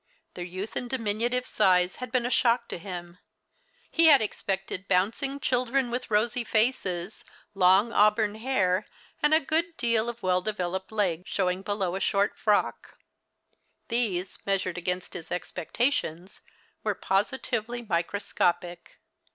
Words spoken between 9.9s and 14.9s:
of well developed leg showing below a short frock. These, measured